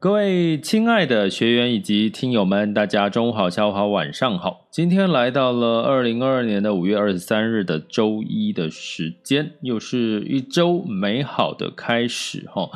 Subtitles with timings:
[0.00, 4.66] 各位亲爱的学员以及听友们，大家中午好，下午好，晚上好。
[4.70, 12.70] 今天来到了二零二二年的五月二十三日的周一的时间，又是一周美好的开始哈。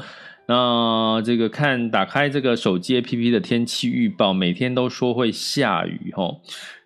[0.47, 6.31] 那这个看打开这个手机 APP 的天气预报，每天都说会下雨哈。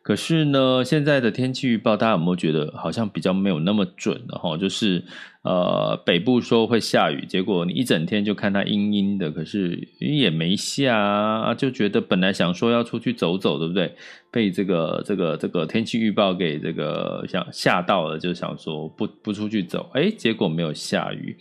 [0.08, 4.56] 可是呢，现在的天气预报，大家有没有觉得好像比较没有那么准了哈？
[4.56, 5.04] 就是
[5.42, 13.94] 呃，北部说会下雨，结果你一整天就看它阴阴的，可是也没下啊，就觉得本来想说要出去走走，对不对？
[14.30, 21.36] 被这个这个这个天气预报给这个想吓到了，就想说不不出去走，哎，结果没有下雨，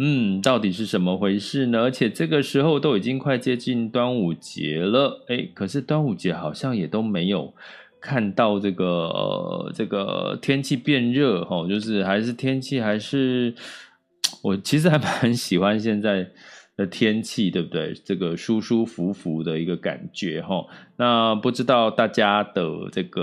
[0.00, 1.82] 嗯，到底是什么回事呢？
[1.82, 7.54] 而且这个时候都已经快接近端午节了，哎，可是端午节好像也都没有。
[8.00, 13.54] 看到这个，这个天气变热哈，就是还是天气还是，
[14.42, 16.28] 我其实还蛮喜欢现在
[16.76, 17.92] 的天气，对不对？
[18.04, 20.64] 这个舒舒服服的一个感觉哈。
[20.96, 23.22] 那不知道大家的这个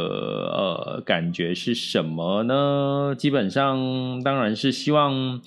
[0.53, 3.15] 呃感觉是什么呢？
[3.17, 5.41] 基本上当然是希望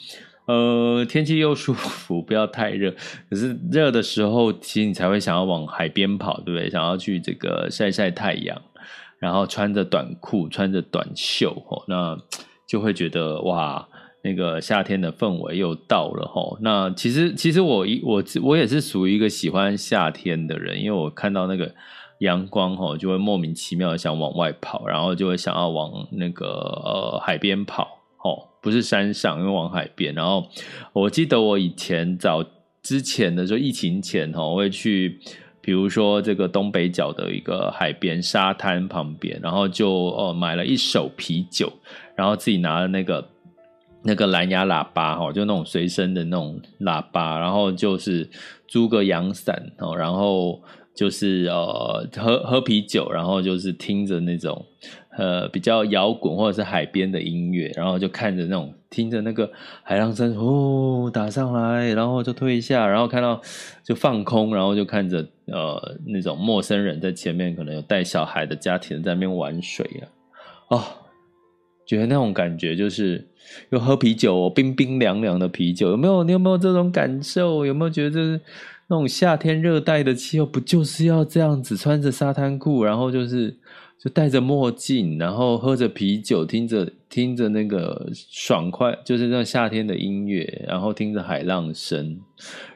[0.46, 2.92] 呃天气又舒服， 不要太热。
[3.28, 6.68] 可是热的时候，其实你才会想要往海边跑，对不对？
[6.68, 8.60] 想要去这个晒晒太阳。
[9.20, 12.18] 然后穿着短裤，穿着短袖，吼，那
[12.66, 13.86] 就会觉得哇，
[14.24, 16.56] 那个夏天的氛围又到了，吼。
[16.62, 21.74] 那其实，其实我一我我也是属于一个喜欢夏天的人，因为我看到那个
[22.20, 30.14] 阳光，吼，就会莫名其妙的想往外跑，然后就会想要往那个呃海边跑，吼，不是山上，因为往海边。
[30.14, 30.46] 然后
[30.94, 32.42] 我记得我以前早
[32.82, 35.20] 之前的时候，疫情前，吼，我会去。
[35.60, 41.72] 比如说这个东北角的一个海边沙滩旁边，然后就哦买了一手啤酒，
[42.14, 43.28] 然后自己拿了那个
[44.02, 48.28] 那个蓝牙喇叭哈，就那种随身的那种喇叭，然后就是
[48.66, 50.62] 租个阳伞哦，然后
[50.94, 54.64] 就是呃喝喝啤酒，然后就是听着那种。
[55.18, 59.48] 呃，比较摇滚或者是海边的音乐，然后就看着那种，听着那个
[59.84, 63.40] 海浪声哦打上来，然后就退下，然后看到
[63.84, 70.04] 就放空，然后就看着呃那种陌生人在前面，可能有带小孩的家庭在那边玩水啊，
[70.76, 70.84] 哦，
[71.86, 73.24] 觉得那种感觉就是
[73.70, 76.24] 又喝啤酒，冰冰凉凉的啤酒，有没有？
[76.24, 77.64] 你有没有这种感受？
[77.64, 78.40] 有没有觉得就是
[78.88, 83.56] 那种夏天热带的气候，不就是要这样子，穿着沙滩裤，然后就是。
[84.02, 92.18] 就戴着墨镜，然后喝着啤酒，听着听着那个爽快，就是那夏天的音乐，然后听着海浪声，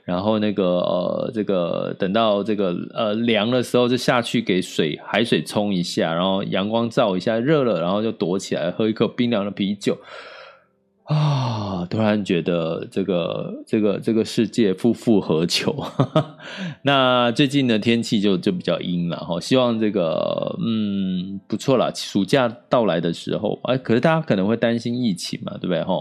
[0.05, 9.97] 然后那个呃，这个等到这个呃凉的时候，就下去给水海水冲一下，然后阳光照一下，热了，然后就躲起来喝一口冰凉的啤酒。
[11.05, 11.87] 啊！
[11.91, 15.85] 突然觉得这个这个这个世界夫复何求？
[16.83, 19.39] 那最近的天气就就比较阴了哈。
[19.39, 25.95] 希望这个嗯不错了，暑假到来的时候，哎，可是大家可能会担心疫情嘛，对不对哈？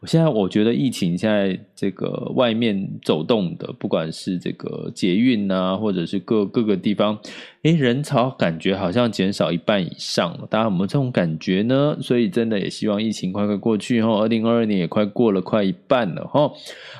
[0.00, 7.18] 我现在我觉得疫情现在这个外面走动的，不管是这个捷运啊，或者是各各个地方。
[7.64, 11.96] 诶，人潮感觉好像减少一半以上了，大家有没有这种感觉呢？
[11.98, 16.52] 所以真的也希望疫情快快过去哈，二零二二年也快过了快一半了哈。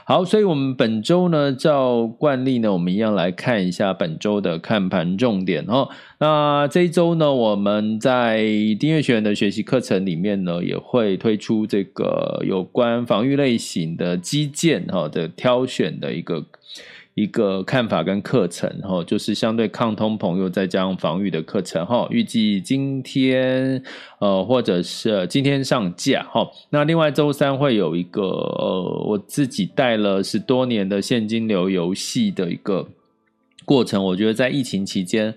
[0.07, 5.87] 好，所以我们本周呢，照惯例呢，我们一样来看一下本周的看盘重点哈。
[6.19, 8.43] 那这一周呢，我们在
[8.81, 16.47] 订阅学员的学习课程里面呢，也会推出这个有关防御类型的基建哈的挑选的一个。
[17.15, 23.83] 一个看法跟课程哈，就是相对抗通朋友再加上防御的课程哈，预计今天
[24.19, 26.51] 呃或者是今天上架哈。
[26.71, 32.89] 那另外周三会有一个呃我自己带了十多年的现金流游戏的一个
[33.65, 35.35] 过程，我觉得在疫情期间。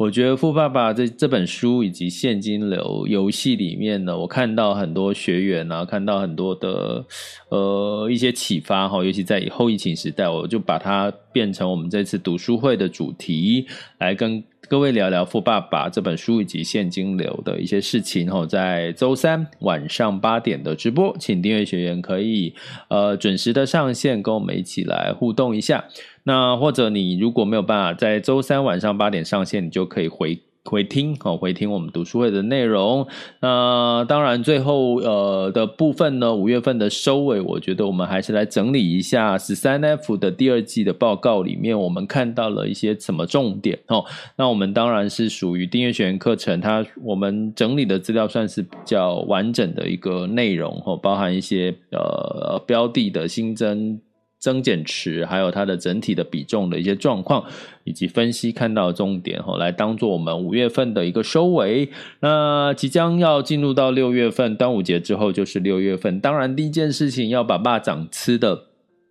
[0.00, 7.04] 我觉得《富爸爸》这这本书以及现金流游戏里面呢，我看到很多学员啊，看到很多的
[7.50, 13.66] 呃一些启发哈，尤其在以后疫情时代，我就把它变成我们这次读书会的主题，
[13.98, 18.46] 来跟各位聊聊《富爸爸》这本书以及现金流的一些事情哦。
[18.46, 22.54] 在周三晚上八点的直播，请订阅学员可以
[22.88, 25.86] 呃准时的上线，跟我们一起来互动一下。
[26.22, 33.06] 那或者你如果没有办法在周三晚上八点上线，你就可以回回听哦，回听我们读书会的内容。
[33.40, 44.04] 那当然最后呃的部分呢，五月份的收尾，我觉得我们还是来整理一下十三 F 的第二季的报告里面，我们看到了一些什么重点哦。
[44.36, 54.00] 那我们当然是属于订阅学员课程，它我们整理的资料算是比较完整的一个内容哦，包含一些呃标的的新增。
[54.40, 57.44] 增减持，还有它的整体的比重的一些状况，
[57.84, 61.90] 以及分析看到的重点，吼，来当做我们五月份的一个收尾。
[62.20, 66.18] 那即将要进入到六月份，端午节之后就是六月份。
[66.18, 68.64] 当然，第一件事情要把霸掌吃的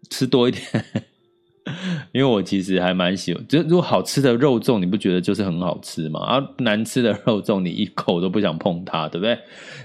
[0.10, 0.64] 吃多一点，
[2.12, 6.20] 因为我其实还蛮喜欢，就如果好吃的肉粽，你不觉得就是很好吃吗？
[6.22, 9.38] 啊、难吃的肉粽，你一口都不想碰它，对不对？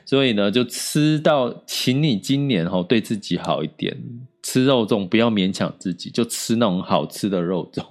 [0.07, 3.95] 所以呢，就吃到，请你今年吼对自己好一点。
[4.45, 7.83] 吃肉粽不要勉强自己，就吃那种好吃的肉粽。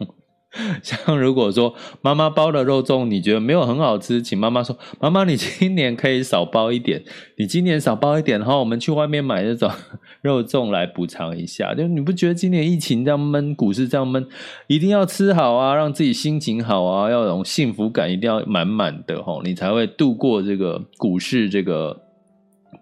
[0.83, 1.73] 像如果说
[2.03, 7.03] 妈妈包的肉粽你觉得没有很好吃，请妈妈说：“妈妈，你今年可以少包一点。
[7.37, 9.71] 你今年少包一点，然后我们去外面买那种
[10.21, 11.73] 肉粽来补偿一下。
[11.73, 14.27] 就你不觉得今年疫情这样闷，股市这样闷，
[14.67, 22.01] 一定要吃好啊，让自己心情好啊，要有幸福感，一定要满满的吼，你才会度过这个股市这个。”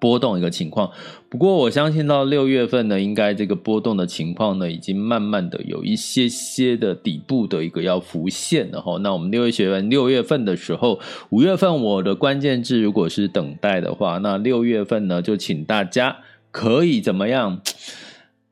[0.01, 0.91] 波动一个情况，
[1.29, 8.97] 不过我相信到六月份呢，应该这个波动的情况呢，已经慢慢的有一些些的底部的一个要浮现了哈。
[8.97, 10.99] 那我们六月学员六月份的时候，
[11.29, 16.17] 五月份我的关键字如果是等待的话，那六月份呢，就请大家
[16.49, 17.61] 可以怎么样？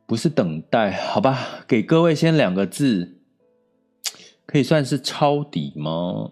[0.06, 1.66] 不是等待，好吧？
[1.68, 3.18] 给各位先两个字，
[4.45, 6.30] 可以算是抄底吗？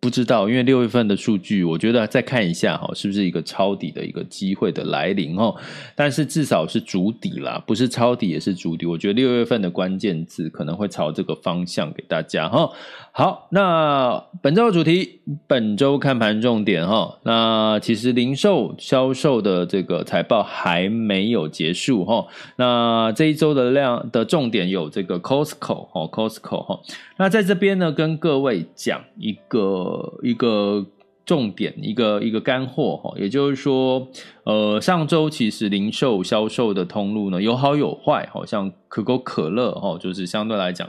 [0.00, 5.54] 不知道，因为六月份的数据，我觉得再看一下哈，是不是一个抄底的一个机会的来临哦？
[5.94, 8.86] 但是至少是筑底啦，不是抄底也是筑底。
[8.86, 12.70] 我觉得六月份的关键字可能会朝这个方向给大家哈。
[13.12, 17.18] 好，那本周的主题，本周看盘重点哈。
[17.24, 22.26] 那其实零售销售的这个财报还没有结束哈。
[22.56, 26.80] 那这一周的量的重点有这个 Costco 哈，Costco 哈。
[27.18, 29.89] 那在这边呢，跟各位讲一个
[30.22, 30.84] 一个
[31.24, 34.08] 重点，一个一个干货哈，也就是说，
[34.44, 40.88] 呃，上周其实零售销售的通路呢有好有坏，好像可口可乐哈，就是相对来讲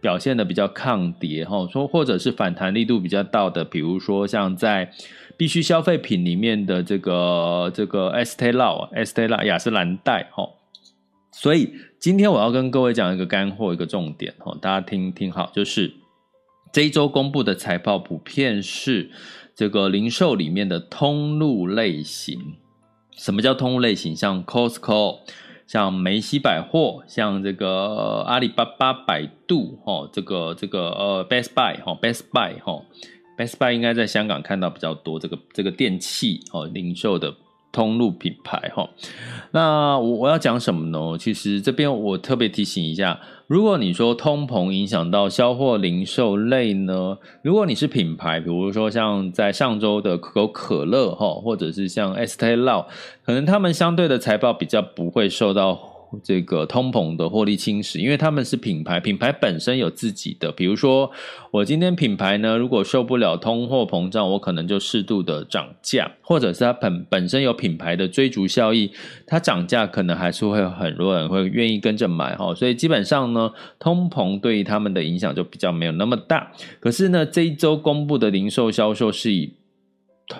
[0.00, 4.90] 表现的比较抗跌哈，说或者是反弹力度比较大的，比如说像在
[5.36, 10.48] 必需消费品里面的这个这个 Estee La Estee La 雅诗兰黛哈。
[11.30, 15.92] 所以今天我要跟各位讲一个干货，一个重点哈，大家听听好，就是
[16.76, 19.08] 这一周公布的财报普遍是
[19.54, 22.38] 这个零售里面的通路类型。
[23.16, 24.14] 什么叫通路类型？
[24.14, 25.20] 像 Costco，
[25.66, 32.84] 像梅西百货，像这个阿里巴巴、百度，哈，这个这个呃 Best Buy 哈，Best Buy 哈
[33.38, 37.34] ，Best Buy 应该在香港看到比较多，这个这个电器哦，零售的。
[37.72, 38.88] 通路品牌哈，
[39.50, 41.18] 那我我要讲什么呢？
[41.18, 52.86] 其实这边我特别提醒一下，如果你说通膨影响到销货零售类呢，如果你是品牌，比如说像在上周的可口可乐哈，或者是像 Estee Lauder，
[53.24, 55.95] 可能他们相对的财报比较不会受到。
[56.22, 61.10] 这个通膨的获利侵蚀，因为他们是品牌，品牌本身有自己的，比如说
[61.50, 68.90] 我今天品牌呢，如果受不了通货膨胀，我可能就适度的涨价，或者是它本本身有品牌的追逐效益，
[69.26, 76.52] 它涨价可能还是会很多人会愿意跟着买哈，所以基本上呢，通膨对于他们的影响就比较没有那么大。
[76.80, 79.54] 可是呢，这一周公布的零售销售是以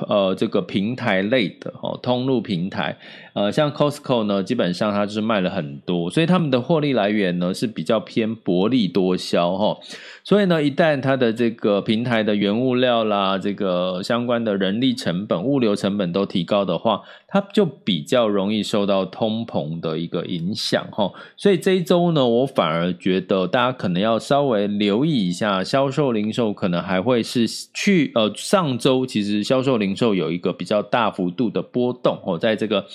[0.09, 2.99] 呃，这个平台类的哦，通路平台，
[3.37, 9.78] 呃，像 Costco 呢，基本上它就是卖了很多，所以他们的获利来源呢是比较偏薄利多销哈。
[10.25, 21.12] 所以呢，一旦它的这个平台的原物料啦，这个相关的人力成本、物流成本都提高的话，它就比较容易受到通膨的一个影响哈。
[21.37, 29.76] 所以这一周呢，我反而觉得大家可能要稍微留意一下，销售零售可能还会是去呃上周其实销售。
[29.76, 32.87] 零售有一个比较大幅度的波动哦，在这个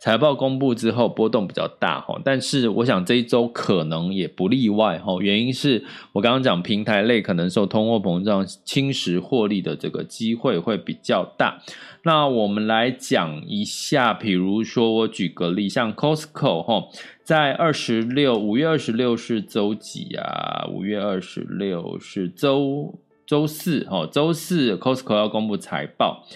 [0.00, 11.60] 财报公布之后波动比较大哈，但是我想这一周可能也不例外哈，原因是我刚刚讲平台类可能受通货膨胀侵蚀获利的这个机会会比较大。
[12.02, 16.88] 那我们来讲一下，比如说我举个例，像 Costco 哈，
[17.22, 20.66] 在二十六五月二十六是周几啊？
[20.72, 22.98] 五月二十六是周。
[23.26, 26.26] 周四，哈，周四 Costco 要公布财报。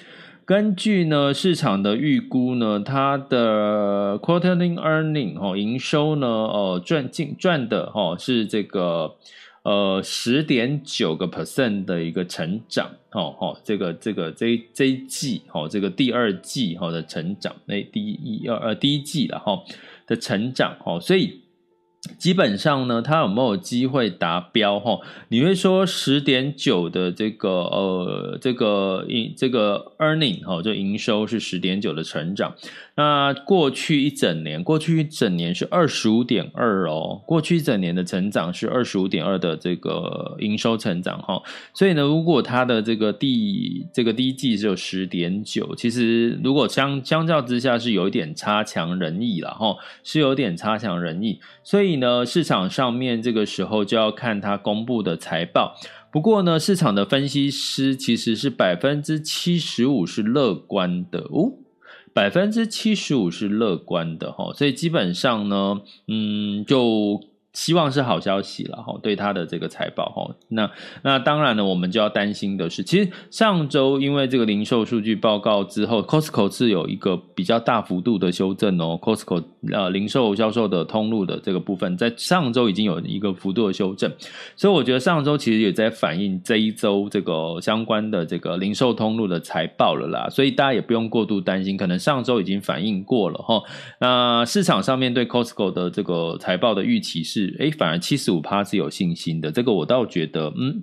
[0.47, 9.15] 根据呢市场的预估呢，它的 quarterly earning 哈营收呢，呃赚净赚的哈是这个
[9.63, 19.63] 呃十点九个 percent 的一个成长，哦哦，这个这个这这一季哦这个第二季哈的成长，那第一二呃第一季了哈
[20.07, 21.44] 的成长，哦，所以。
[22.19, 24.79] 基本上呢，它有没有机会达标？
[24.79, 32.55] 哈，你会说十点九的这个呃，这个营这个 earning 哈，就营收是十点九的成长。
[32.97, 41.43] 那过去一整年，过去一整年是二十五点二哦，过去一整年的成长是二十五点二的这个营收成长哈。
[41.73, 51.41] 所以呢，如果它的这个第这个第一季只有十点九，其实如果相相较之下是有一点差强人意了哈，是有点差强人意。
[51.65, 55.75] 所以呢，市场上面这个时候就要看它公布的财报。
[56.13, 61.55] 不过呢，市场的分析师其实是百分之七十五是乐观的哦，
[62.15, 67.21] 百分之七十五是乐观的哈，所以基本上呢，嗯，就。
[67.55, 70.35] 希望是好消息了哈，对他的这个财报哈。
[70.49, 70.71] 那
[71.03, 78.99] 那当然呢，我们就要担心的是，其实上周因为这个零售数据报告之后，Costco 是有一个比较大幅度的修正哦。
[79.01, 84.13] Costco 呃零售销售的通路的这个部分，在上周已经有一个幅度的修正，
[84.57, 90.29] 所以我觉得上周其实也在反映这一周这个相关的这个零售通路的财报了啦。
[90.29, 93.63] 所以大家也不用过度担心，可能上周已经反映过了哈。
[94.01, 97.44] 那市场上面对 Costco 的这个财报的预期是。
[97.59, 100.83] 哎，反而七十五趴是有信心的，这个我倒觉得，嗯，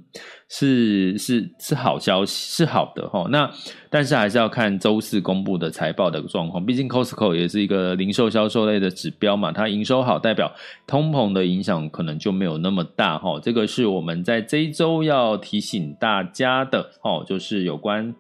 [0.50, 3.28] 是是是好消息，是好的哈。
[3.30, 3.50] 那
[3.90, 10.52] 但是还是要看周四公布的财报的状况，毕竟 Costco 也是一个零售销售类的指标嘛，它营收好，代表
[10.86, 13.40] 通膨的影响可能就没有那么大哈。
[13.42, 18.16] 这个是我们在这一周要提醒大家的哦，就是有关。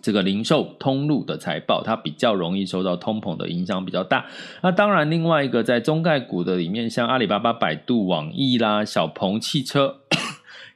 [0.00, 4.26] 这个零售通路的财报，它比较容易受到通膨的影响比较大。
[4.62, 9.97] 那当然，另外一个在中概股的里面，像阿里巴巴、百度、网易啦、小鹏汽车。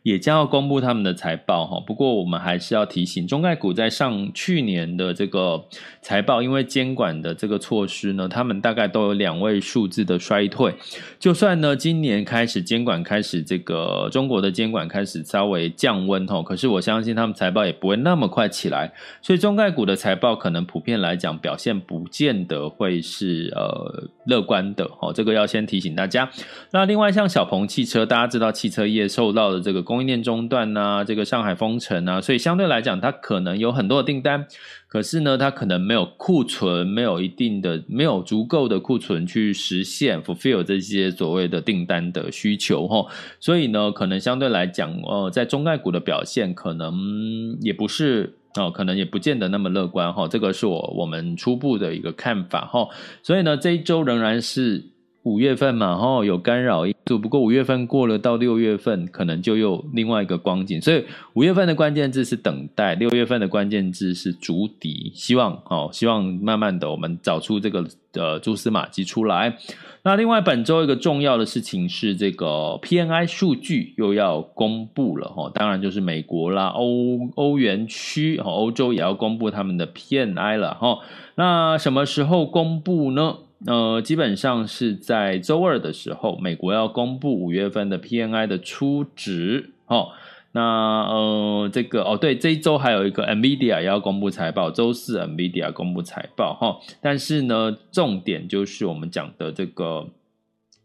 [0.03, 5.65] 也将要公布他们的财报哈，不过我们还是要提醒，中概股在上去年的这个
[6.01, 10.75] 财报，因为监管的这个措施呢，他们大概都有两位数字的衰退。
[11.21, 26.29] 就算呢今年开始监管开始这个中国的监管开始稍微降温哈，可是我相信他们财报也不会那么快起来，所以中概股的财报可能普遍来讲表现不见得会是呃乐观的哦，这个要先提醒大家。
[26.73, 29.81] 那另外像小鹏汽车，大家知道汽车业受到的这个。
[29.93, 34.47] 供应链中断呐，这个上海封城啊，所以相对来讲，它可能有很多的订单，
[34.89, 43.07] 可是呢，它可能没有库存，没有一定的，没有足够的库存去实现 fulfill 这些所谓的订单的需求哈，
[43.39, 52.89] 所以呢，可能相对来讲，呃，在中概股的表现可能也不是哦，可能也不见得那么乐观哈，这个是我我们初步的一个看法哈，
[53.23, 54.92] 所以呢，这一周仍然是。
[55.25, 60.81] 五月份嘛，吼有干扰因素，不过五月份过了，到六月份可能就又另外一个光景。
[60.81, 65.13] 所以五月份的关键字是等待，六月份的关键字是筑底。
[65.15, 69.57] 希望哦，希望慢慢的我们找出这个呃蛛丝马迹出来。
[70.05, 80.99] 那另外本周一个重要的事情是这个 P N I 数据又要公布了哈，当然就是美国啦、欧欧元区、欧洲也要公布他们的 P N I 了哈。
[81.37, 83.37] 那什么时候公布呢？
[83.67, 89.71] 呃，基本上是在周二的时候，美国要公布五月份的 PNI 的初值。
[89.87, 90.09] 哦，
[90.53, 90.61] 那
[91.05, 96.55] 呃，这个哦，对，这一周还有一个 NVIDIA 也要公布财报，周四 NVIDIA 公布财报。
[96.55, 100.09] 哈、哦，但是呢，重点就是我们讲的这个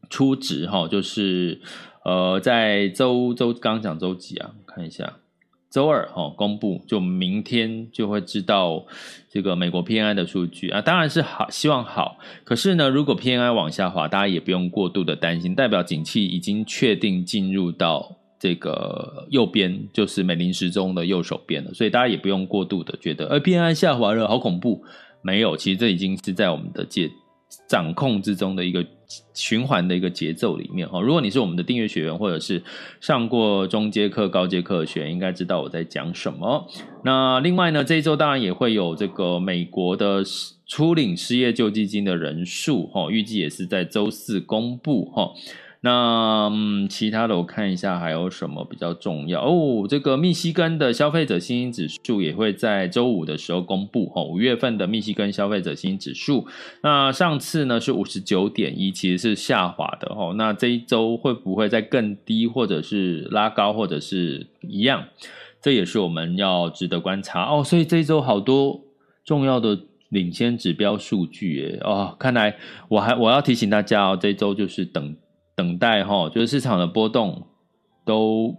[0.10, 0.68] 初值。
[0.68, 1.60] 哈、哦，就是
[2.04, 4.52] 呃，在周周刚讲周几啊？
[4.66, 5.14] 看一下。
[5.78, 8.84] 周二哦公布，就明天就会知道
[9.30, 12.18] 这个美国 PMI 的数据啊，当然是好，希望好。
[12.44, 24.84] 可是呢，如果 PMI 往下滑，大家也不用过度的担心，代表景气已经确定进入到这个右边，就是美林时钟的右手边了，所以大家也不用过度的觉得，而 PMI 下滑了，好恐怖。
[25.22, 27.08] 没有，其实这已经是在我们的界
[27.70, 28.84] 掌控之中的一个
[29.34, 31.02] 循环的一个节奏里面哈。
[31.02, 32.62] 如果你是我们的订阅学员，或者是
[33.00, 36.68] 上过中阶课、高阶课的学员，应该知道我在讲什么。
[37.04, 40.24] 那另外呢，这一周当然也会有这个美国的
[40.66, 45.32] 初领失业救济金的人数哈，预计也是在周四公布哈。
[45.82, 49.86] 那嗯，其他的我看一下还有什么比较重要哦。
[49.88, 54.24] 这个密西根的消费者信心指数也会在周五的时候公布哦。
[54.24, 56.48] 五月份的密西根消费者信心指数，
[56.82, 60.34] 那上次呢是五十九点一，其实是下滑的哦。
[60.36, 65.06] 那这一周会不会再更低，或者是拉高，或者是一样？
[65.62, 67.64] 这也是我们要值得观察哦。
[67.64, 68.82] 所以这一周好多
[69.24, 69.80] 重要的
[70.10, 72.56] 领先指标数据诶哦，看来
[72.88, 75.16] 我还我要提醒大家哦，这周就是等。
[75.58, 77.48] 等待哈，就是市场的波动
[78.06, 78.56] 都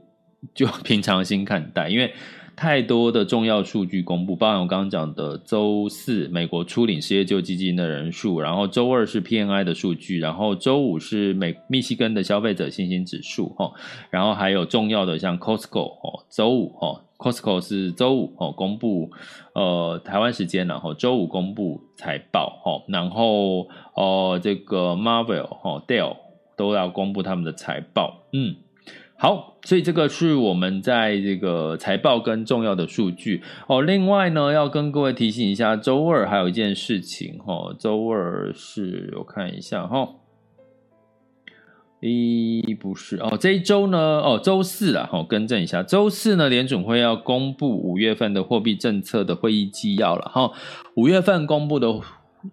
[0.53, 2.13] 就 平常心看待，因为
[2.57, 13.71] 太多的重要数据公布，包含我刚刚讲的周四美国初领失业救济金的人数，然后周二是 P N I 的数据，然后周五是美密西根的消费者信心指数哈，
[14.11, 19.13] 然后还有重要的像 Costco 哦，周五哈，Costco 是周五哦公布
[19.53, 26.17] 呃台湾时间，然后周五公布财报哈，然后呃这个 Marvel 哈 Dell。
[26.59, 28.57] 都要公布他们的财报，嗯，
[29.17, 33.81] 好，所以这个是我们在这个财报跟重要的数据哦。
[33.81, 40.17] 另外呢，要跟各位提醒一下，周二还有一件事情哈，周二是我看一下哈，
[42.01, 50.51] 一不是哦，这一周呢，哦，周四啊，好，更正一下，周四呢，联准会要公布五月份的货币政策的会议纪要了哈，
[50.97, 52.01] 五月份公布的。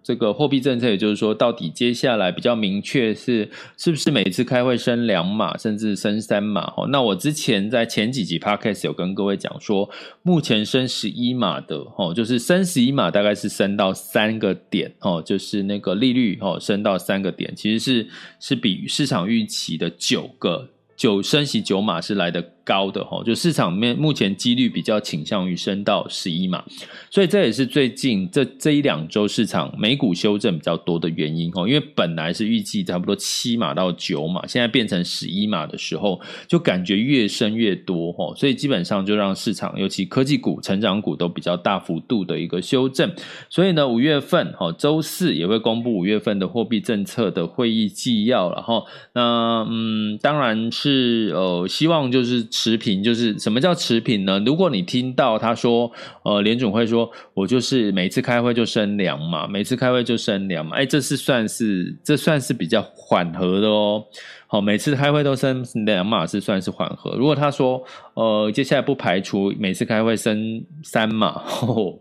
[0.02, 6.72] 这个货币政策，也就是说，到底接下来比较明确是是不是每次开会升两码，甚至升三码？
[6.76, 9.88] 哦，那我之前在前几集 podcast 有跟各位讲说，
[10.22, 18.08] 目前升十一码的，哦，就是升十一码，大概是升到三个点，哦，就是那个利率，哦，升到三个点，其实是
[18.40, 22.52] 是比市场预期的九个九升息九码是来的。
[22.66, 26.64] 高的哈，就市场面目前几率比较倾向于升到十一码，
[27.08, 43.12] 所以这也是最近这这一两周市场美股修正比较多的原因哈，因为本来是预计差不多七码到九码，现在变成十一码的时候，就感觉越升越多哈，所以基本上就让市场尤其科技股、成长股都比较大幅度的一个修正，
[43.48, 52.44] 所以呢，五月份哈周四也会公布五月份的货币政策的会议纪要了哈，那嗯，当然是呃希望就是。
[52.58, 54.42] 持平就是什么叫持平呢？
[54.46, 55.92] 如果你听到他说，
[56.22, 64.02] 呃，联总会说我就是每次开会就升两码，每次开会就升两码，哎，这是算是这算是比较缓和的哦。
[64.46, 67.14] 好，每次开会都升两码是算是缓和。
[67.16, 71.92] 如果他说，呃，接下来不排除每次开会升三码，哦，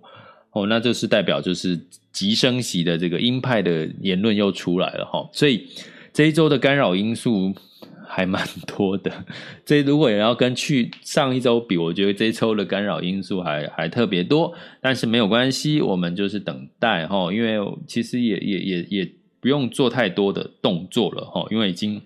[0.53, 1.77] 哦，那就是代表就是
[2.13, 5.27] 急升息的这个鹰派的言论又出来了哈。
[5.33, 5.67] 所以
[6.13, 7.53] 这一周的干扰因素。
[8.15, 9.11] 还蛮多的，
[9.65, 22.01] 这如果也要跟去上一周比，我觉得这一周的干扰因素还还特别多，但是没有关系，我们就是等待哈，因为其实也也也也不用做太多的动作了哈，因为已经。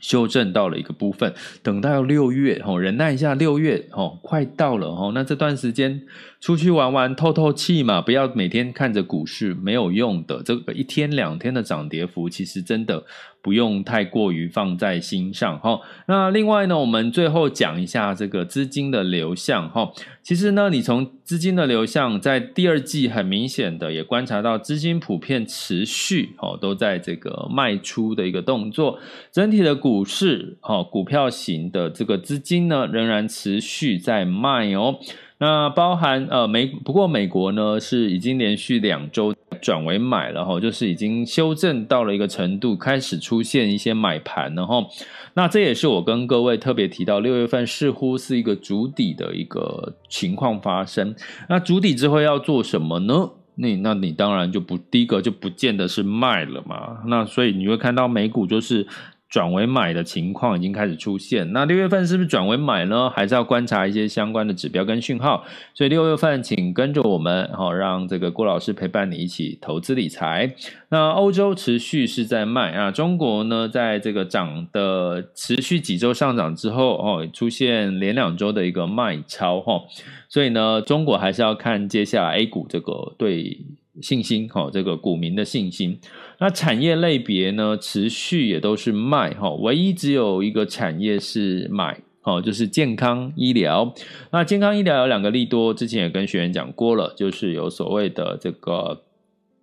[0.00, 1.32] 修正到了一个部分，
[1.62, 6.02] 等到六月吼，忍耐一下，六月吼快到了吼，那这段时间
[6.40, 13.04] 出去玩玩，透透气嘛，不要每天看着股市没有用的，这个一天两天的涨跌幅，其实真的
[13.42, 15.80] 不用太过于放在心上哈。
[16.06, 19.90] 那另外呢，我们最后讲一下这个资金的流向哈。
[20.22, 28.98] 其实呢，你从资金的流向，在第二季很明显的也观察到，资金普遍持续哦，都在这个卖出的一个动作。
[29.32, 35.00] 整体的股股市哦，股票型的这个资金呢，仍然持续在卖哦。
[35.38, 44.86] 那包含呃美，不过美国呢是已经连续两周转为买了哈，就是已经修正到了一个程度，开始出现一些买盘，然后。
[45.34, 51.16] 那这也是我跟各位特别提到，六月份似乎是一个主底的一个情况发生。
[51.48, 53.30] 那主底之后要做什么呢？
[53.56, 56.98] 那那你当然就不第一个就不见得是卖了嘛。
[57.06, 58.86] 那所以你会看到美股就是
[59.30, 61.52] 转为买的情况已经开始出现。
[61.52, 63.08] 那六月份是不是转为买呢？
[63.08, 65.44] 还是要观察一些相关的指标跟讯号。
[65.72, 70.54] 所以六月份请跟着我们，好，让这个郭老师陪伴你一起投资理财。
[70.88, 79.82] 那欧洲持续是在卖啊，中国呢，在这个涨的持续几周上涨之后，哦，出现连两周的一个卖超，哈，
[80.28, 83.60] 所以呢，中国还是要看接下来 A 股这个对
[84.00, 85.98] 信心，哈，这个股民的信心。
[86.38, 93.92] 那产业类别呢，持续也都是卖哈，唯一只有一个产业是买哦，就是健康医疗。
[94.30, 99.02] 那健康医疗有两个利多，之前也跟学员讲过了，就是有所谓的这个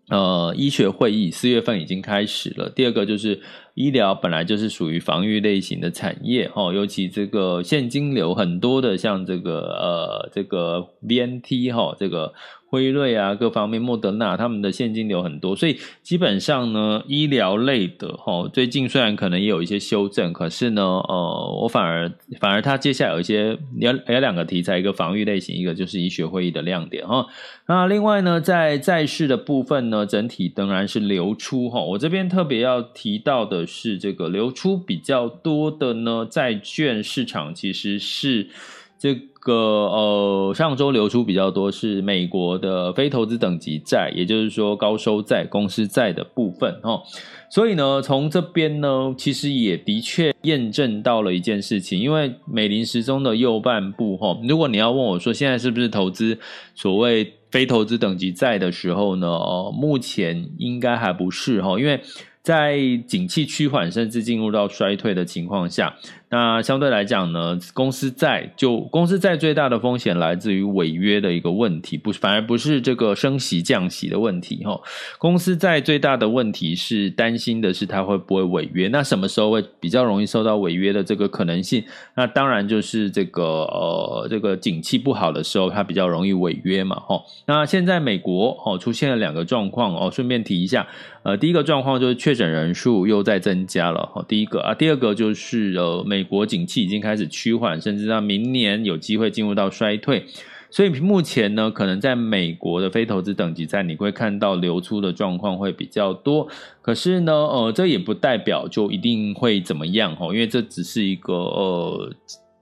[0.10, 2.70] 呃医学会议，四月份已经开始了。
[2.70, 3.40] 第二个就是
[3.76, 12.34] 医疗本来就是属于防御类型的产业哦，尤其这个现金流很多的，像这个呃这个 BNT 哈这个。
[12.70, 27.26] 辉瑞啊，各方面，莫德纳他们的现金流很多，所以基本上呢，医疗类的齁，最近虽然可能也有一些修正，可是呢，呃，我反而反而它接下来有一些有有两个题材，一个防御类型，一个就是医学会议的亮点哈。
[27.68, 31.82] 那另外呢，在债市的部分呢，整体仍然是流出哈。
[31.82, 38.50] 我这边特别要提到的是，这个流出比较多的呢，债券市场其实是
[38.98, 39.28] 这个。
[39.48, 47.02] 呃，上周流出比较多是美国的非投资等级债，也就是说高收债、公司债的部分哦。
[47.50, 56.38] 所以呢，从这边呢，其实也的确验证到了一件事情，因为美林时钟的右半部哈，如果你要问我说现在是不是投资
[56.76, 62.02] 所谓非投资等级债的时候呢，哦，目前应该还不是哈，因为
[62.42, 65.96] 在景气趋缓甚至进入到衰退的情况下。
[66.30, 74.78] 那相对来讲呢，公司债就公司债最大的风险来自于违约的一个问题，不反而不是这个升息降息的问题哈。
[75.18, 78.90] 公司债最大的问题是担心的是它会不会违约。
[78.90, 81.82] 那什么时候会比较容易受到违约的这个可能性？
[82.18, 87.24] 那当然就是这个呃这个景气不好的时候，它比较容易违约嘛哈。
[87.46, 90.88] 那现在美国哦出现了两个状况哦，顺便提一下，
[91.24, 94.26] 呃第一个状况就是确诊人数又在增加了哈。
[94.28, 96.17] 第一个啊，第二个就是呃美。
[96.18, 100.26] 美国景气已经开始趋缓，甚至到明年有机会进入到衰退，
[100.72, 106.48] 所以目前呢，可能在美国的非投资等级债，你会看到流出的状况会比较多。
[106.82, 112.12] 可是呢，呃，这也不代表就一定会怎么样哦，因为这只是一个呃。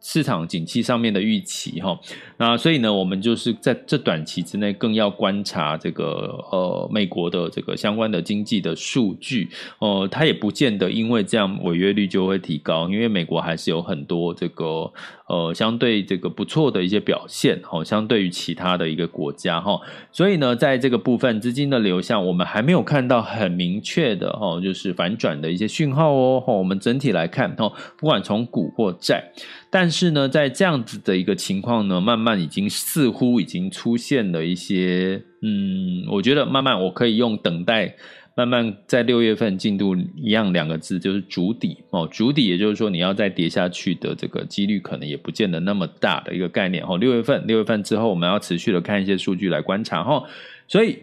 [0.07, 1.99] 市场景气上面的预期哈，
[2.37, 9.49] 那所以呢，我们就是在这短期之内更要观察这个呃美国的这个相关的经济的数据。
[9.79, 14.93] 哦，它也不见得因为这样违约率就会提高，因为美国还是有很多这个
[15.27, 29.31] 呃相对这个不错的一些表现哈，相对于其他的一个国家哈，所以呢，在这个部分资金的流向，我们还没有看到很明确的哈，就是反转的一些讯号哦，我们整体来看哦，不管从股或债。
[29.77, 37.93] 但是呢，在这样子的一个情况呢，慢慢已经似乎已经出现了一些，嗯，我觉得慢慢我可以用等待，
[38.37, 46.97] 慢慢在六月份进度一样两个字，就是主底哦，主底也就是说你要再跌下去的这个几率可能也不见得那么大的一个概念哦。
[46.97, 50.23] 六月份，六月份之后我们要持续的看一些数据来观察哈，
[50.69, 50.99] 所以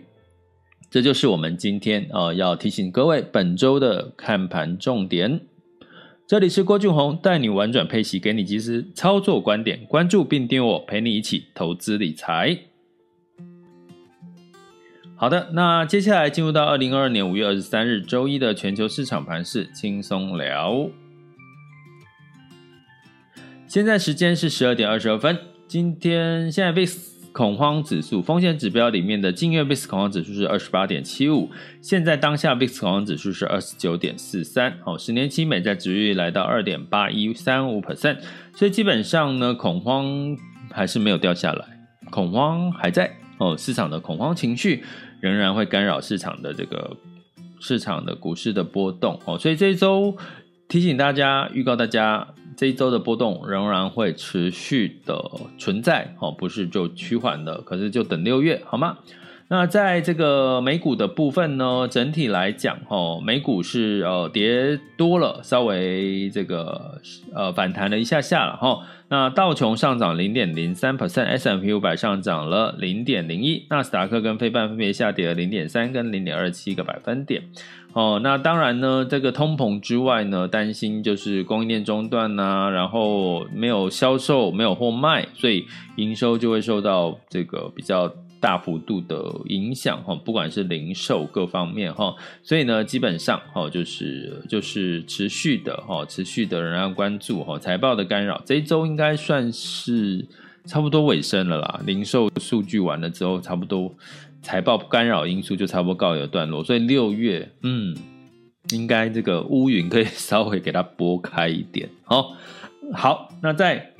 [0.91, 5.43] 这就是我们今天呃要提醒各位本周的看盘重点。
[6.27, 9.85] 这里是郭俊宏，带你玩转配息，给你及时操作观点。
[9.87, 12.59] 关注并订阅我，陪你一起投资理财。
[15.17, 20.89] 好的，那接下来进入到二零二二年五月二十三日周一的全球市场盘势轻松聊。
[23.67, 25.37] 现在时间是十二点二十二分，
[25.69, 27.12] 今天现在 VIX。
[27.33, 38.19] 恐慌指数风险指标里面的近月 VIX 恐慌指数是二十八点七五，现在当下 VIX 恐慌指数是二十九点四三，哦，十年期美债殖利率来到二点八一三五 percent，
[38.55, 40.37] 所以基本上呢，恐慌
[40.71, 41.65] 还是没有掉下来，
[42.11, 44.85] 恐慌还在哦，市场的恐慌情绪
[45.21, 46.97] 仍然会干扰市场的这个
[47.61, 50.15] 市场的股市的波动哦，所以这周
[50.73, 52.29] 提醒大家，预告大家。
[52.57, 55.23] 这一周的波动仍然会持续的
[55.59, 58.97] 存在，哦，不是就趋缓的，可是就等六月，好吗？
[59.53, 66.99] 那在这个美股的部分呢，整体来讲，哦，美股是呃跌多了，稍微这个
[67.35, 68.79] 呃反弹了一下下了，哈。
[69.11, 77.43] 那道琼上涨零点零三 percent，S&P 五百上涨了零点零一，纳斯达克跟非半分别下跌了零点三跟零点二七个百分点。
[77.93, 88.11] 哦，那当然呢，这个通膨之外呢，担心就是供应链中断呐，然后没有销售，没有货卖，所以营收就会受到这个比较
[88.43, 100.27] 大幅度的影响哈，不管是零售各方面哈，所以呢，基本上哈就是就是持续的哈，持续的仍然关注哈财报的干扰，这一周应该算是
[100.65, 101.81] 差不多尾声了啦。
[101.87, 103.95] 零售数据完了之后，差不多
[104.43, 107.97] 财报干扰因素就差不多告一段落，所以六月嗯，
[108.71, 111.89] 应该这个乌云可以 稍微给它拨开一点。
[112.03, 112.35] 好，
[112.93, 113.91] 好，那在。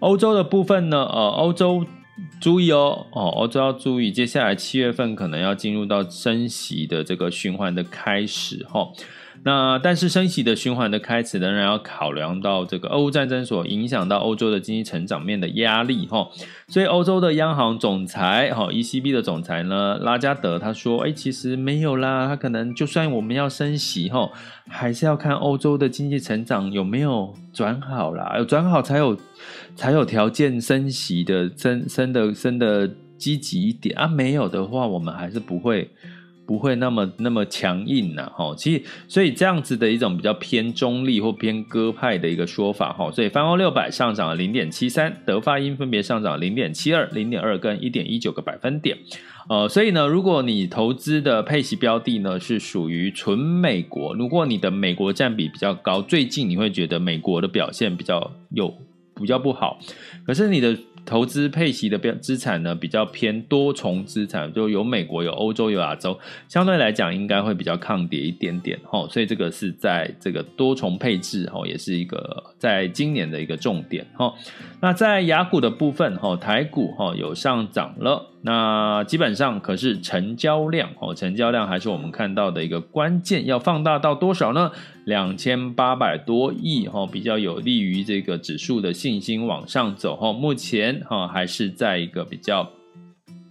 [0.00, 0.98] 欧洲的部分呢？
[0.98, 1.86] 呃，欧洲
[2.44, 8.86] 注意哦，哦，欧洲要注意，接下来七月份可能要进入到升息的这个循环的开始，哈。
[9.46, 16.28] 那但是升息的循环的开始，仍然要考量到这个俄乌战争所影响到欧洲的经济成长面的压力哈，
[16.68, 24.30] 所以欧洲的央行总裁哈 ECB 的总裁呢拉加德他说，哎，其实没有啦，他可能就算我们要升息哈，
[24.68, 29.18] 还是要看欧洲的经济成长有没有转好啦，有转好才有
[29.76, 35.88] 才有条件升息的升升的升的积极一点啊，没有的话，我们还是不会。
[36.46, 48.94] 不会那么那么强硬呐，哈，其实所以这样子的一种比较偏中立或偏鸽派的一个说法，哈，所以泛欧六百上涨了零点七三，德发英分别上涨零点七二、零点二跟一点一九个百分点，
[49.48, 58.70] 呃，所以呢，如果你投资的配息标的呢是属于纯美国，如果你的美国占比比较高，最近你会觉得美国的表现比较有
[59.14, 59.78] 比较不好，
[60.26, 60.76] 可是你的。
[61.04, 74.34] 投资配息的标资产呢，比较偏多重资产，就有美国、有欧洲、有亚洲，相对来讲应该会比较抗跌一点点哦，所以这个是在这个多重配置哦，也是一个在今年的一个重点哦。
[74.80, 78.30] 那在雅股的部分哦，台股哦有上涨了。
[78.46, 84.70] 那基本上可是成交量哦，成交量还是我们看到的一个关键，要放大到多少呢？
[85.06, 90.30] 两千八百多亿哦，比较有利于这个指数的信心往上走哦。
[90.30, 92.70] 目前哈还是在一个比较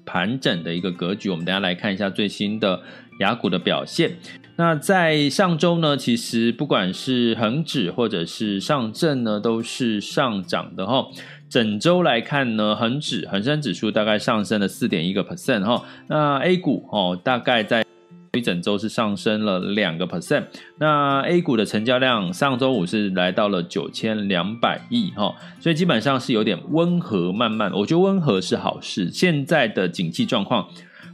[0.06, 1.32] 盘整的一个格局。
[1.32, 2.79] 我们等下来看一下最新的
[3.19, 4.12] 雅股的表现。
[4.56, 11.08] 那在上周呢，其实不管是恒指或者是上证呢，都是上涨的哈。
[11.53, 17.85] 整周来看呢，恒指恒生指数大概上升了四点一个 percent 哈，那 A 股哦大概在
[18.31, 20.45] 一整周是上升了两个 percent，
[20.79, 29.11] 那 A 股的成交量上周五是来到了九千两百亿哈，所以基本上是有点温和慢慢，我觉得温和是好事。
[29.11, 30.67] 现在的景气状况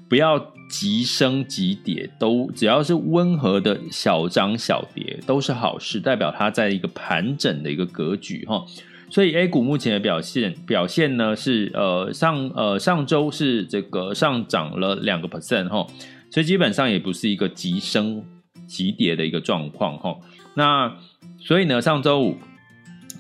[0.08, 8.64] 不要急升急跌，都只要是温和的小涨小跌都是好事，代表它在一个盘整的一个格局哈。
[9.10, 15.88] 所以 A 股目前的表现表现呢是呃上呃上周是这个上涨了两个 percent 哈，
[16.30, 18.24] 所以基本上也不是一个急升
[18.68, 20.16] 急跌的一个状况哈。
[20.54, 20.96] 那
[21.40, 22.38] 所以呢上周五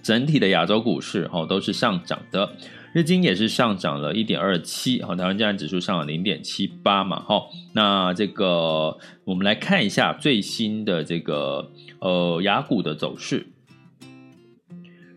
[0.04, 2.52] 整体的亚洲股市哈都是上涨的，
[2.93, 7.41] 日经也是上涨了一点二七哈，台湾加权指数上涨零点七八嘛哈。
[7.73, 13.47] 那这个我们来看一下最新的这个呃雅股的走势。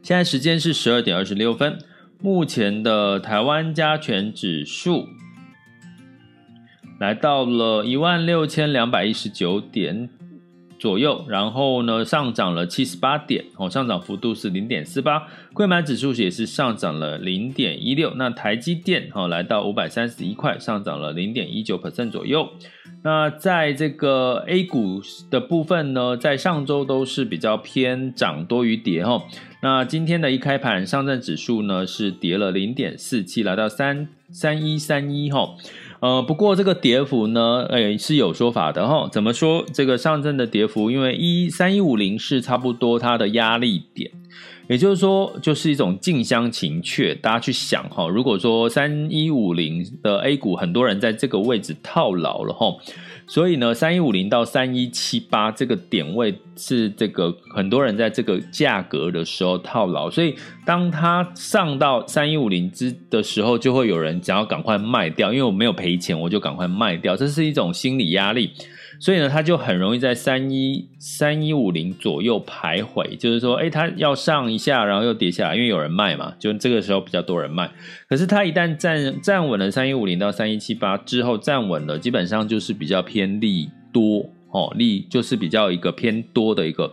[0.03, 1.79] 现在时间是十二点二十六分，
[2.21, 5.07] 目前的台湾加权指数
[6.99, 10.11] 来到了一万六千两百一十九点
[10.83, 22.49] 左右，然后呢上涨了七十八点，哦，上涨幅度是零点四八，柜买指数也是上涨了零点一六，那台积电哦来到五百三十一块，上涨了零点一九 percent 左右。
[23.05, 29.23] 那在这个 A 股的部分呢，在上周都是比较偏涨多于跌哈。
[29.63, 35.55] 那今天的一开盘，上证指数呢是跌了零点四七，来到三三一三一哈。
[36.03, 39.09] 呃，不过这个跌幅呢，诶是有说法的哈。
[39.13, 39.65] 怎么说？
[39.73, 44.11] 这个上证的跌幅，因为一三一五零是差不多它的压力点。
[44.69, 47.15] 也就是说，就是一种近乡情怯。
[47.17, 52.75] 大家去想哈，如果说三一五零的 A 股，很多人在这个位置套牢了哈，
[53.27, 68.53] 所以呢，三一五零到三一七八这个点位是这个很多人在这个价格的时候套牢，所以当它上到三一五零之的时候，就会有人想要赶快卖掉，因为我没有赔钱，我就赶快卖掉，这是一种心理压力。
[69.03, 77.69] 所以呢，它就很容易在三一三一五零左右徘徊，就是说，哎，它要上一下，然后又跌下来，因为有人卖嘛，就这个时候比较多人卖。
[78.09, 86.89] 可是它一旦站站稳了三一五零到三一七八之后站稳了，基本上就是比较偏利多哦，利就是比较一个偏多的一个。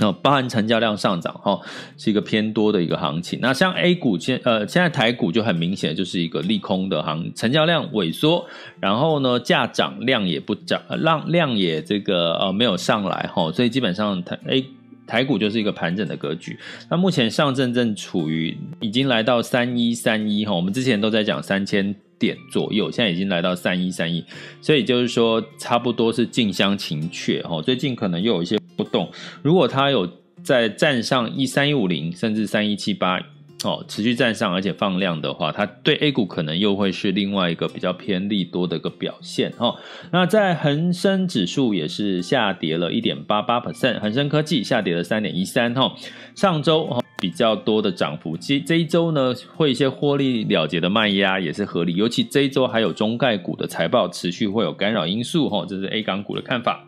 [0.00, 1.60] 那、包含成交量上涨，哈、
[1.96, 3.38] 是一个偏多的一个行情。
[3.40, 8.44] 那像 A 股现呃，现在台股就很明显就是一个利空的行，成交量萎缩，
[8.80, 14.64] 然后呢，价涨量也不涨，量量也这个呃没有上来，哈、所以基本上台 A
[15.06, 16.58] 台股就是一个盘整的格局。
[16.90, 24.24] 那目前上证正处于已经来到三一三一哈，我们之前都在讲三千点左右，现在已经来到三一三一，
[24.60, 27.60] 所以就是说差不多是近乡情怯哈。
[27.60, 29.10] 最近可能又有一些波动，
[29.42, 30.08] 如果它有
[30.42, 33.20] 在站上一三一五零甚至三一七八。
[33.64, 39.76] 哦，持续站上而且放量的话，它对 A 股可能又会是另外一个比较偏利多的一个表现哦。
[40.12, 45.94] 那在恒生指数也是下跌了一点八八 percent，恒生科技下跌了三点一三哈。
[46.34, 56.86] 上周哈比较多的涨幅，其实这一周呢会一些获利了结的卖压也是合理，尤其这一周还有中概股的财报持续会有干扰因素哈，这是 A 港股的看法。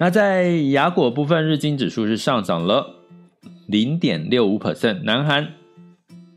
[0.00, 2.94] 那在雅果部分，日经指数是上涨了。
[3.66, 5.48] 零点六五 percent，南韩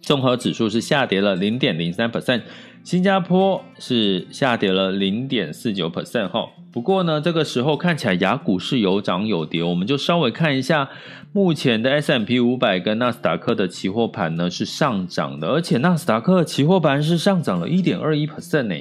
[0.02, 2.42] 综合指数是下跌了零点零三 percent，
[2.84, 6.50] 新加坡是下跌了零点四九 percent 哈。
[6.74, 10.90] 不过呢，这个时候看起来雅股是有涨有跌，我们就稍微看一下
[11.32, 18.76] 目前的 S M P 五百跟纳斯达克的期货盘呢是上涨的，而且纳斯达克期货盘是上涨了一点二一 percent 呢。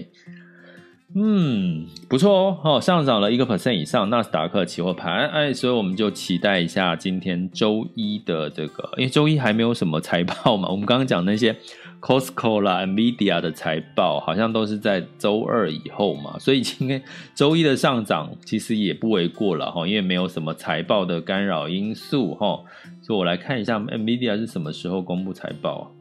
[1.12, 11.56] 嗯，不错哦，哦，上涨了一个 percent 以上，纳斯达克期货盘，哎，所以我们就期待一下今天周一的这个，因为周一还没有什么财报嘛， 我们刚刚讲那些
[12.00, 17.02] Costco 啦、Nvidia 的财报，好像都是在周二以后嘛，所以今天
[17.34, 22.60] 周一的上涨其实也不为过了哈，因为没有什么财报的干扰因素哈，
[23.02, 25.99] 所以我来看一下 Nvidia 是什么时候公布财报啊？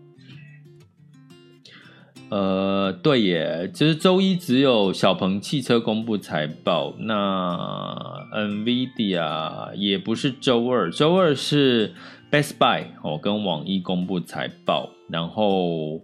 [2.29, 11.93] 呃，对耶，其实周一只有小鹏汽车公布财报，那 NVIDIA 也不是周二，周二是
[12.31, 16.01] Best Buy 哦跟网易公布财报，然后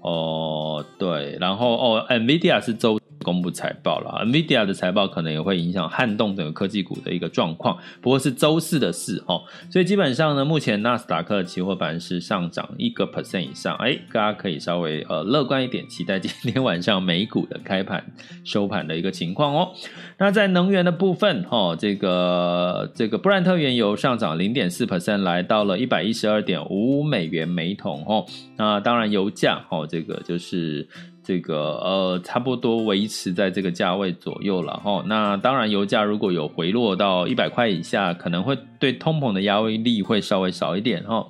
[0.00, 3.00] 哦对，然后哦 NVIDIA 是周。
[3.24, 18.04] 公布财报了，NVIDIA 的财报可能也会影响撼动整个科技股的一个状况，不过是周四的事哦，所以基本上呢，目前纳斯达克期货盘是上涨一个 percent 以上，哎，大家可以稍微呃乐观一点，期待今天晚上美股的开盘
[18.44, 19.72] 收盘的一个情况哦。
[20.18, 28.26] 那在能源的部分，哦，这个这个布兰特原油上涨零点四 percent，来到了一百一十二点五美元每桶哦。
[28.56, 30.86] 那当然油价哦，这个就是。
[31.24, 35.02] 这个呃，差不多维持在这个价位左右了哈。
[35.06, 41.26] 那当然，油价如果有回落到一百块以下，可能会对通膨的压力会稍微少一点哈。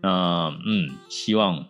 [0.00, 1.64] 那嗯，希望。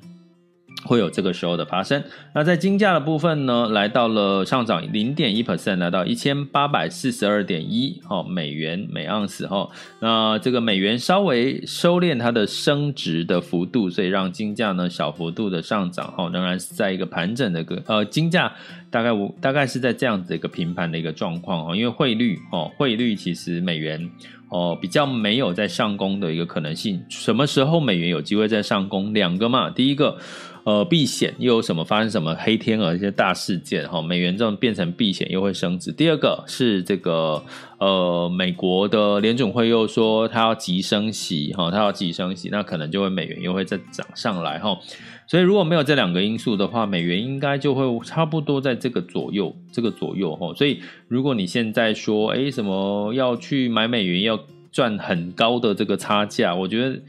[0.84, 2.02] 会有这个时候的发生。
[2.34, 9.68] 那在金价的部分呢，来到了上涨零点一 percent，来到一千八百四十二点一哦美元每盎司哈。
[10.00, 18.52] 那这个美元稍微收敛它的升值的幅度，所以让金价呢小幅度的上涨哈，仍然是在一个盘整的个呃金价
[18.90, 21.76] 大概我大概是在这样子一个平盘的一个状况哈。
[21.76, 24.10] 因为汇率哦，汇率其实美元
[24.48, 27.04] 哦比较没有在上攻的一个可能性。
[27.08, 29.14] 什么时候美元有机会在上攻？
[29.14, 30.18] 两个嘛，第一个。
[30.64, 35.90] 呃，避险又有什么发生什么黑天鹅一些大事件哈，美元这种变成避险又会升值。
[35.90, 37.42] 第二个是这个
[37.78, 44.78] 呃，美国的联准会又说它要急升息哈，它要急升息，那可能就会美元又会再涨上来哈。
[45.26, 50.54] 所以如果没有这两个因素的话，美元应该就会差不多在这个左右，这个左右哈。
[50.54, 54.38] 所以如果你现在说哎什么要去买美元要
[54.70, 57.00] 赚很高的这个差价，我觉得。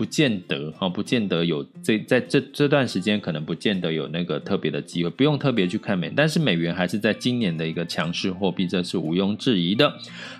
[0.00, 9.92] 不见得哈，不见得有这在这这段时间可能不见得有那个特别的机会，不用特别去看美，但是美元还是在今年的一个强势货币，这是毋庸置疑的。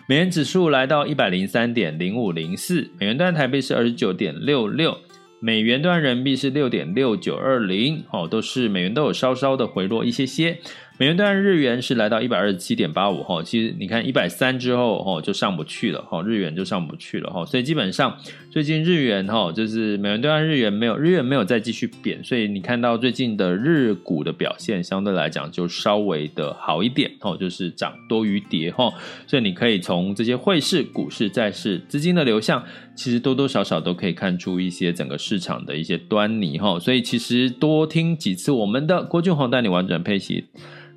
[0.09, 4.96] 美元指数来到一百零三点零五零四，美元段台币是二十九点六六，
[5.40, 10.59] 美元段人民币是六点六九二零，哦，都是美元都有稍稍的回落一些些。
[11.00, 18.14] 美元兑日元是来到一百二十七点八五哈，其实你看一百三之后哈就上不去了哈，日元就上不去了哈，所以基本上
[18.50, 28.92] 最近日元哈就是美元兑日元没有日元没有再继续贬，所以你看到最近的日股的表现相对来讲就稍微的好一点哈，就是涨多于跌哈，
[29.26, 32.62] 所以你可以从这些汇市、股市、债市资金的流向，
[32.94, 40.44] 其实多多少少都可以看出一些整个市场的一些端倪哈，所以其实多听几次我们的郭俊宏带你玩转配息。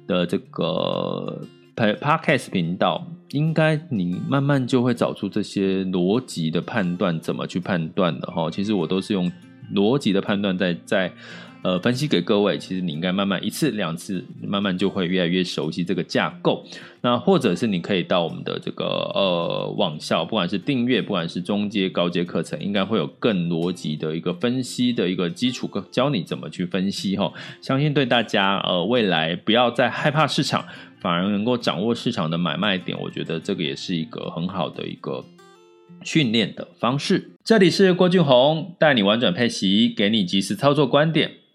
[0.08, 1.42] 的这个
[1.76, 8.50] Podcast 频道，应该你慢慢就会找出这些逻辑的判断，怎么去判断的哈。
[8.52, 9.32] 其实我都是用
[9.74, 11.12] 逻辑的判断在在。
[11.64, 16.66] 呃，分析给各位，其实你应该慢慢一次两次，慢慢就会越来越熟悉这个架构。
[17.00, 27.32] 那或者是你可以到我们的这个呃网校，不管是订阅，不管是中阶、高阶课程，应该会有更逻辑的一个分析的一个基础，教你怎么去分析哈。
[27.62, 30.66] 相信对大家呃未来不要再害怕市场，
[31.00, 35.24] 反而能够掌握市场的买卖点，我觉得这个也是一个很好的一个
[36.04, 37.32] 训练的方式。
[37.42, 41.32] 这里是郭俊宏带你玩转配息，给你及时操作观点。